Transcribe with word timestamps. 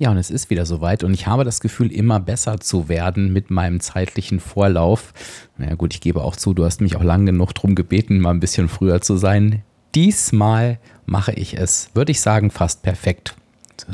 Ja, 0.00 0.10
und 0.10 0.16
es 0.16 0.30
ist 0.30 0.48
wieder 0.48 0.64
soweit 0.64 1.04
und 1.04 1.12
ich 1.12 1.26
habe 1.26 1.44
das 1.44 1.60
Gefühl, 1.60 1.92
immer 1.92 2.20
besser 2.20 2.58
zu 2.58 2.88
werden 2.88 3.34
mit 3.34 3.50
meinem 3.50 3.80
zeitlichen 3.80 4.40
Vorlauf. 4.40 5.12
Na 5.58 5.68
ja, 5.68 5.74
gut, 5.74 5.92
ich 5.92 6.00
gebe 6.00 6.24
auch 6.24 6.36
zu, 6.36 6.54
du 6.54 6.64
hast 6.64 6.80
mich 6.80 6.96
auch 6.96 7.02
lang 7.02 7.26
genug 7.26 7.54
darum 7.54 7.74
gebeten, 7.74 8.18
mal 8.18 8.30
ein 8.30 8.40
bisschen 8.40 8.70
früher 8.70 9.02
zu 9.02 9.18
sein. 9.18 9.62
Diesmal 9.94 10.78
mache 11.04 11.32
ich 11.32 11.54
es, 11.54 11.90
würde 11.92 12.12
ich 12.12 12.22
sagen, 12.22 12.50
fast 12.50 12.82
perfekt. 12.82 13.36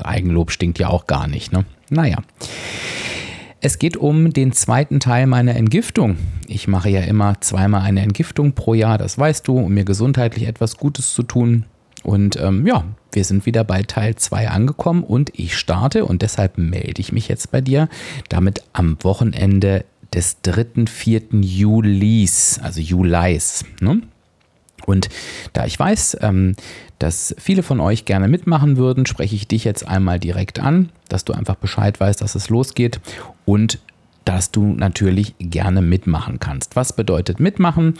Eigenlob 0.00 0.52
stinkt 0.52 0.78
ja 0.78 0.90
auch 0.90 1.08
gar 1.08 1.26
nicht, 1.26 1.52
ne? 1.52 1.64
Naja. 1.90 2.18
Es 3.60 3.80
geht 3.80 3.96
um 3.96 4.32
den 4.32 4.52
zweiten 4.52 5.00
Teil 5.00 5.26
meiner 5.26 5.56
Entgiftung. 5.56 6.18
Ich 6.46 6.68
mache 6.68 6.88
ja 6.88 7.00
immer 7.00 7.40
zweimal 7.40 7.80
eine 7.80 8.02
Entgiftung 8.02 8.52
pro 8.52 8.74
Jahr, 8.74 8.96
das 8.96 9.18
weißt 9.18 9.48
du, 9.48 9.58
um 9.58 9.74
mir 9.74 9.84
gesundheitlich 9.84 10.46
etwas 10.46 10.76
Gutes 10.76 11.14
zu 11.14 11.24
tun. 11.24 11.64
Und 12.06 12.36
ähm, 12.36 12.64
ja, 12.68 12.84
wir 13.10 13.24
sind 13.24 13.46
wieder 13.46 13.64
bei 13.64 13.82
Teil 13.82 14.14
2 14.14 14.48
angekommen 14.50 15.02
und 15.02 15.32
ich 15.34 15.58
starte 15.58 16.04
und 16.04 16.22
deshalb 16.22 16.56
melde 16.56 17.00
ich 17.00 17.10
mich 17.10 17.26
jetzt 17.26 17.50
bei 17.50 17.60
dir, 17.60 17.88
damit 18.28 18.62
am 18.72 18.96
Wochenende 19.02 19.84
des 20.14 20.40
3. 20.42 20.86
4. 20.86 21.22
Julis, 21.40 22.60
also 22.62 22.80
Julis. 22.80 23.64
Ne? 23.80 24.02
Und 24.86 25.08
da 25.52 25.66
ich 25.66 25.76
weiß, 25.76 26.18
ähm, 26.20 26.54
dass 27.00 27.34
viele 27.38 27.64
von 27.64 27.80
euch 27.80 28.04
gerne 28.04 28.28
mitmachen 28.28 28.76
würden, 28.76 29.04
spreche 29.04 29.34
ich 29.34 29.48
dich 29.48 29.64
jetzt 29.64 29.88
einmal 29.88 30.20
direkt 30.20 30.60
an, 30.60 30.90
dass 31.08 31.24
du 31.24 31.32
einfach 31.32 31.56
Bescheid 31.56 31.98
weißt, 31.98 32.20
dass 32.20 32.36
es 32.36 32.50
losgeht 32.50 33.00
und 33.46 33.80
dass 34.26 34.50
du 34.50 34.74
natürlich 34.74 35.34
gerne 35.38 35.80
mitmachen 35.80 36.40
kannst. 36.40 36.76
Was 36.76 36.92
bedeutet 36.92 37.38
mitmachen? 37.38 37.94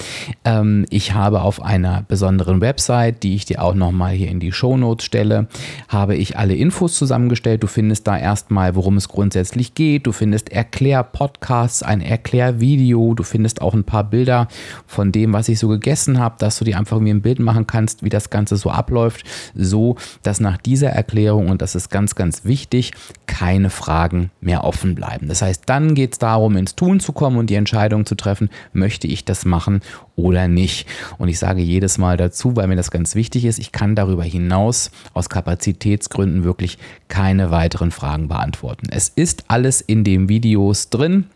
Ähm, 0.45 0.85
ich 0.91 1.15
habe 1.15 1.41
auf 1.41 1.63
einer 1.63 2.03
besonderen 2.09 2.61
Website, 2.61 3.23
die 3.23 3.37
ich 3.37 3.45
dir 3.45 3.63
auch 3.63 3.75
nochmal 3.75 4.13
hier 4.13 4.29
in 4.29 4.41
die 4.41 4.53
Show 4.53 4.77
Notes 4.77 5.07
stelle, 5.07 5.47
habe 5.89 6.17
ich 6.17 6.37
alle 6.37 6.57
Infos 6.57 6.97
zusammengestellt. 6.97 7.63
Du 7.63 7.69
findest 7.69 8.09
da 8.09 8.19
erstmal, 8.19 8.75
worum 8.75 8.97
es 8.97 9.09
grundsätzlich 9.09 9.75
geht. 9.75 10.07
Du 10.07 10.13
findest 10.13 10.51
Erklär-Podcasts, 10.51 11.85
ein 11.85 12.01
Erklärvideo. 12.01 13.15
Du 13.15 13.23
findest 13.23 13.63
auch 13.63 13.75
ein 13.75 13.85
paar 13.85 14.05
Bilder 14.05 14.49
von 14.87 15.13
dem, 15.13 15.33
was 15.33 15.49
ich 15.49 15.61
so 15.61 15.69
gegessen 15.69 16.19
habe, 16.19 16.35
dass 16.41 16.59
du 16.59 16.65
dir 16.65 16.77
einfach 16.77 16.97
irgendwie 16.97 17.15
ein 17.15 17.23
Bild 17.23 17.39
machen 17.39 17.69
kannst, 17.69 18.03
wie 18.03 18.09
das 18.09 18.31
Ganze 18.31 18.57
so 18.57 18.71
abläuft, 18.71 19.25
so 19.55 19.97
dass 20.25 20.41
nach 20.41 20.57
dieser 20.57 20.91
Erklärung, 20.91 21.51
und 21.51 21.63
das 21.63 21.77
ist 21.77 21.89
ganz, 21.89 22.17
ganz 22.17 22.45
wichtig, 22.45 22.91
keine 23.27 23.71
Fragen 23.71 24.33
mehr 24.41 24.65
offen 24.65 24.97
bleiben. 24.97 25.29
Das 25.29 25.41
heißt, 25.41 25.63
dann 25.67 25.95
geht 25.95 26.16
es 26.17 26.19
darum, 26.19 26.57
ins 26.57 26.75
Tun 26.75 27.01
zu 27.01 27.13
kommen 27.13 27.37
und 27.37 27.51
die 27.51 27.55
Entscheidung 27.55 28.07
zu 28.07 28.15
treffen, 28.15 28.49
möchte 28.73 29.07
ich 29.07 29.25
das 29.25 29.45
machen 29.45 29.81
oder 30.17 30.49
nicht. 30.49 30.89
Und 31.19 31.29
ich 31.29 31.39
sage 31.39 31.61
jedes 31.61 31.99
Mal 31.99 32.17
dazu, 32.17 32.57
weil 32.57 32.67
mir 32.67 32.77
das 32.77 32.91
ganz 32.91 33.15
wichtig 33.15 33.45
ist, 33.45 33.59
ich 33.59 33.73
kann 33.73 33.95
darüber 33.95 34.25
hinaus 34.25 34.91
aus 35.13 35.29
Kapazitätsgründen 35.29 36.45
wirklich 36.45 36.79
keine 37.09 37.51
weiteren 37.51 37.91
Fragen 37.91 38.29
beantworten. 38.29 38.87
Es 38.91 39.09
ist 39.09 39.45
alles 39.49 39.81
in 39.81 40.05
den 40.05 40.29
Videos 40.29 40.91
drin. 40.91 41.27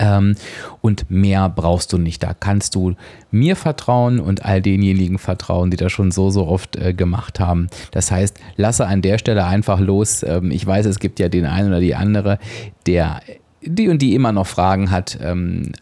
Ähm, 0.00 0.34
und 0.80 1.10
mehr 1.10 1.48
brauchst 1.48 1.92
du 1.92 1.98
nicht. 1.98 2.20
Da 2.22 2.34
kannst 2.34 2.74
du 2.74 2.96
mir 3.30 3.54
vertrauen 3.54 4.18
und 4.18 4.44
all 4.44 4.60
denjenigen 4.60 5.16
vertrauen, 5.16 5.70
die 5.70 5.76
das 5.76 5.92
schon 5.92 6.10
so, 6.10 6.28
so 6.28 6.48
oft 6.48 6.74
äh, 6.76 6.92
gemacht 6.92 7.38
haben. 7.38 7.68
Das 7.92 8.10
heißt, 8.10 8.36
lasse 8.56 8.86
an 8.86 9.00
der 9.00 9.18
Stelle 9.18 9.46
einfach 9.46 9.78
los. 9.78 10.24
Ähm, 10.24 10.50
ich 10.50 10.66
weiß, 10.66 10.86
es 10.86 10.98
gibt 10.98 11.20
ja 11.20 11.28
den 11.28 11.46
einen 11.46 11.68
oder 11.68 11.80
die 11.80 11.94
andere, 11.94 12.40
der 12.86 13.22
die 13.66 13.88
und 13.88 14.02
die 14.02 14.14
immer 14.14 14.32
noch 14.32 14.46
Fragen 14.46 14.90
hat, 14.90 15.18
ähm, 15.22 15.72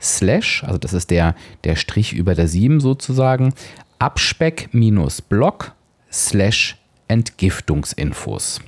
slash, 0.00 0.64
also 0.64 0.78
das 0.78 0.92
ist 0.92 1.10
der, 1.10 1.34
der 1.64 1.74
Strich 1.76 2.12
über 2.12 2.34
der 2.34 2.48
7 2.48 2.80
sozusagen, 2.80 3.54
Abspeck-Blog 3.98 5.72
slash 6.12 6.76
Entgiftungsinfos. 7.08 8.60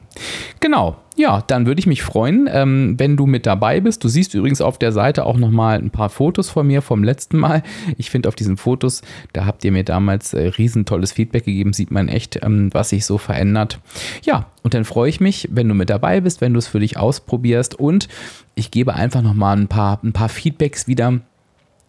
Genau, 0.60 0.98
ja, 1.16 1.44
dann 1.48 1.66
würde 1.66 1.80
ich 1.80 1.88
mich 1.88 2.04
freuen, 2.04 2.50
ähm, 2.52 2.96
wenn 2.98 3.18
du 3.18 3.26
mit 3.26 3.46
dabei 3.46 3.80
bist. 3.80 4.04
Du 4.04 4.08
siehst 4.08 4.34
übrigens 4.34 4.62
auf 4.62 4.78
der 4.78 4.92
Seite 4.92 5.26
auch 5.26 5.38
nochmal 5.38 5.80
ein 5.80 5.90
paar 5.90 6.10
Fotos 6.10 6.50
von 6.50 6.68
mir 6.68 6.82
vom 6.82 7.04
letzten 7.04 7.38
Mal. 7.38 7.64
Ich 7.98 8.10
finde 8.10 8.30
auf 8.30 8.36
diesen 8.36 8.58
Fotos, 8.58 9.02
da 9.34 9.46
habt 9.46 9.64
ihr 9.64 9.72
mir 9.72 9.84
damals 9.84 10.34
äh, 10.34 10.48
riesen 10.48 10.86
tolles 10.86 11.12
Feedback 11.12 11.46
gegeben, 11.46 11.74
sieht 11.74 11.92
man 11.92 12.08
echt, 12.08 12.44
ähm, 12.44 12.70
was 12.74 12.90
sich 12.90 13.06
so 13.06 13.18
verändert. 13.18 13.80
Ja, 14.24 14.48
und 14.64 14.74
dann 14.74 14.86
freue 14.86 15.10
ich 15.10 15.20
mich, 15.20 15.48
wenn 15.52 15.68
du 15.68 15.74
mit 15.74 15.90
dabei 15.90 16.22
bist, 16.22 16.42
wenn 16.42 16.54
du 16.54 16.60
es 16.60 16.68
für 16.68 16.80
dich 16.80 16.98
ausprobierst 16.98 17.76
und 17.76 18.08
ich 18.56 18.72
gebe 18.72 18.94
einfach 18.94 19.22
nochmal 19.22 19.58
ein 19.58 19.68
paar, 19.68 20.00
ein 20.04 20.14
paar 20.14 20.30
Feedbacks 20.30 20.88
wieder. 20.88 21.20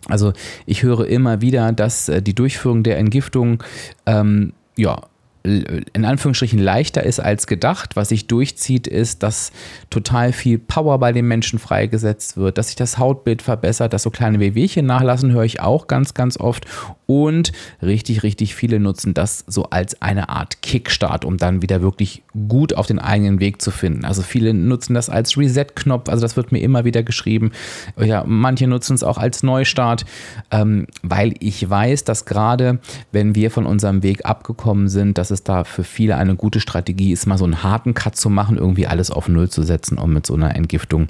Also 0.07 0.33
ich 0.65 0.83
höre 0.83 1.07
immer 1.07 1.41
wieder, 1.41 1.73
dass 1.73 2.09
äh, 2.09 2.23
die 2.23 2.35
Durchführung 2.35 2.83
der 2.83 2.99
Entgiftung 2.99 3.63
ähm, 4.07 4.53
ja, 4.77 5.03
in 5.49 6.05
Anführungsstrichen 6.05 6.59
leichter 6.59 7.03
ist 7.03 7.21
als 7.21 7.47
gedacht. 7.47 7.97
Was 7.97 8.11
sich 8.11 8.27
durchzieht, 8.27 8.87
ist, 8.87 9.23
dass 9.23 9.53
total 9.91 10.33
viel 10.33 10.59
Power 10.59 10.99
bei 10.99 11.13
den 11.13 11.27
Menschen 11.27 11.59
freigesetzt 11.59 12.37
wird, 12.37 12.59
dass 12.59 12.69
sich 12.69 12.77
das 12.77 12.99
Hautbild 12.99 13.43
verbessert, 13.43 13.93
dass 13.93 14.03
so 14.03 14.11
kleine 14.11 14.41
Wehwehchen 14.41 14.87
nachlassen, 14.87 15.33
höre 15.33 15.45
ich 15.45 15.61
auch 15.61 15.87
ganz, 15.87 16.15
ganz 16.15 16.39
oft. 16.39 16.67
Und 17.11 17.53
richtig, 17.81 18.23
richtig 18.23 18.55
viele 18.55 18.79
nutzen 18.79 19.15
das 19.15 19.43
so 19.47 19.65
als 19.71 20.03
eine 20.03 20.29
Art 20.29 20.61
Kickstart, 20.61 21.25
um 21.25 21.39
dann 21.39 21.63
wieder 21.63 21.81
wirklich 21.81 22.23
gut 22.49 22.75
auf 22.75 22.87
den 22.87 22.99
eigenen 22.99 23.41
Weg 23.41 23.63
zu 23.63 23.71
finden. 23.71 24.05
Also 24.05 24.21
viele 24.21 24.53
nutzen 24.53 24.93
das 24.93 25.09
als 25.09 25.39
Reset-Knopf, 25.39 26.11
also 26.11 26.21
das 26.21 26.37
wird 26.37 26.53
mir 26.53 26.59
immer 26.59 26.85
wieder 26.85 27.03
geschrieben. 27.03 27.53
Ja, 27.99 28.25
manche 28.27 28.67
nutzen 28.67 28.93
es 28.93 29.03
auch 29.03 29.17
als 29.17 29.43
Neustart, 29.43 30.05
ähm, 30.51 30.87
weil 31.03 31.33
ich 31.41 31.71
weiß, 31.71 32.05
dass 32.05 32.27
gerade 32.27 32.79
wenn 33.11 33.35
wir 33.35 33.51
von 33.51 33.65
unserem 33.65 34.03
Weg 34.03 34.27
abgekommen 34.27 34.91
sind, 34.91 35.17
dass 35.17 35.31
es 35.31 35.43
da 35.43 35.65
für 35.65 35.85
viele 35.85 36.19
eine 36.19 36.37
gute 36.37 36.61
Strategie 36.61 37.13
ist, 37.13 37.27
mal 37.27 37.39
so 37.39 37.47
einen 37.47 37.63
harten 37.63 37.95
Cut 37.95 38.17
zu 38.17 38.29
machen, 38.29 38.59
irgendwie 38.59 38.87
alles 38.87 39.11
auf 39.11 39.29
Null 39.29 39.49
zu 39.49 39.63
setzen, 39.63 39.97
um 39.97 40.13
mit 40.13 40.27
so 40.27 40.35
einer 40.35 40.55
Entgiftung 40.55 41.07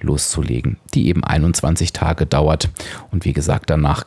loszulegen, 0.00 0.78
die 0.94 1.08
eben 1.08 1.24
21 1.24 1.92
Tage 1.92 2.24
dauert. 2.24 2.70
Und 3.10 3.26
wie 3.26 3.34
gesagt, 3.34 3.68
danach 3.68 4.06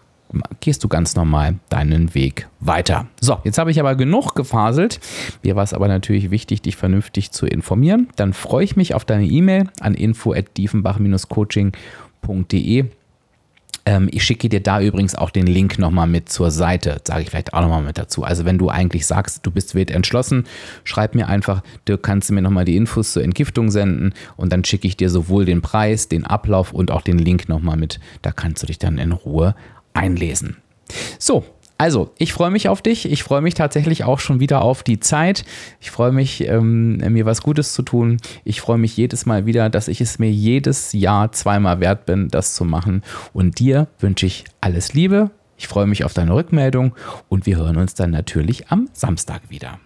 gehst 0.59 0.83
du 0.83 0.87
ganz 0.87 1.15
normal 1.15 1.55
deinen 1.69 2.13
Weg 2.13 2.47
weiter. 2.59 3.07
So, 3.19 3.39
jetzt 3.43 3.57
habe 3.57 3.71
ich 3.71 3.79
aber 3.79 3.95
genug 3.95 4.35
gefaselt. 4.35 4.99
Mir 5.43 5.55
war 5.55 5.63
es 5.63 5.73
aber 5.73 5.87
natürlich 5.87 6.29
wichtig, 6.29 6.61
dich 6.61 6.75
vernünftig 6.75 7.31
zu 7.31 7.47
informieren. 7.47 8.09
Dann 8.15 8.33
freue 8.33 8.63
ich 8.63 8.75
mich 8.75 8.93
auf 8.93 9.05
deine 9.05 9.25
E-Mail 9.25 9.69
an 9.79 9.95
info@diefenbach-coaching.de. 9.95 12.85
Ähm, 13.85 14.09
ich 14.11 14.23
schicke 14.23 14.49
dir 14.49 14.59
da 14.59 14.81
übrigens 14.81 15.15
auch 15.15 15.31
den 15.31 15.47
Link 15.47 15.79
nochmal 15.79 16.05
mit 16.05 16.29
zur 16.29 16.51
Seite, 16.51 17.01
sage 17.05 17.23
ich 17.23 17.29
vielleicht 17.29 17.53
auch 17.53 17.61
nochmal 17.61 17.81
mit 17.81 17.97
dazu. 17.97 18.23
Also 18.23 18.45
wenn 18.45 18.59
du 18.59 18.69
eigentlich 18.69 19.07
sagst, 19.07 19.45
du 19.45 19.51
bist 19.51 19.73
wild 19.73 19.89
entschlossen, 19.89 20.43
schreib 20.83 21.15
mir 21.15 21.27
einfach, 21.27 21.63
du 21.85 21.97
kannst 21.97 22.29
mir 22.29 22.41
nochmal 22.41 22.65
die 22.65 22.75
Infos 22.75 23.13
zur 23.13 23.23
Entgiftung 23.23 23.71
senden 23.71 24.13
und 24.35 24.53
dann 24.53 24.63
schicke 24.63 24.87
ich 24.87 24.95
dir 24.95 25.09
sowohl 25.09 25.45
den 25.45 25.61
Preis, 25.61 26.07
den 26.07 26.25
Ablauf 26.25 26.71
und 26.71 26.91
auch 26.91 27.01
den 27.01 27.17
Link 27.17 27.49
nochmal 27.49 27.77
mit. 27.77 27.99
Da 28.21 28.31
kannst 28.31 28.61
du 28.61 28.67
dich 28.67 28.77
dann 28.77 28.99
in 28.99 29.11
Ruhe 29.11 29.55
einlesen. 29.99 30.57
So, 31.19 31.43
also, 31.77 32.11
ich 32.17 32.33
freue 32.33 32.51
mich 32.51 32.67
auf 32.67 32.81
dich. 32.81 33.09
Ich 33.09 33.23
freue 33.23 33.39
mich 33.39 33.53
tatsächlich 33.53 34.03
auch 34.03 34.19
schon 34.19 34.41
wieder 34.41 34.61
auf 34.61 34.83
die 34.83 34.99
Zeit. 34.99 35.45
Ich 35.79 35.91
freue 35.91 36.11
mich, 36.11 36.45
ähm, 36.45 36.97
mir 36.97 37.25
was 37.25 37.41
Gutes 37.41 37.71
zu 37.71 37.83
tun. 37.83 38.17
Ich 38.43 38.59
freue 38.59 38.77
mich 38.77 38.97
jedes 38.97 39.25
Mal 39.25 39.45
wieder, 39.45 39.69
dass 39.69 39.87
ich 39.87 40.01
es 40.01 40.19
mir 40.19 40.29
jedes 40.29 40.91
Jahr 40.91 41.31
zweimal 41.31 41.79
wert 41.79 42.05
bin, 42.05 42.27
das 42.27 42.53
zu 42.53 42.65
machen. 42.65 43.01
Und 43.31 43.59
dir 43.59 43.87
wünsche 43.97 44.25
ich 44.25 44.43
alles 44.59 44.93
Liebe. 44.93 45.31
Ich 45.57 45.69
freue 45.69 45.87
mich 45.87 46.03
auf 46.03 46.13
deine 46.13 46.33
Rückmeldung 46.33 46.95
und 47.29 47.45
wir 47.45 47.55
hören 47.55 47.77
uns 47.77 47.93
dann 47.93 48.11
natürlich 48.11 48.67
am 48.67 48.89
Samstag 48.91 49.43
wieder. 49.49 49.79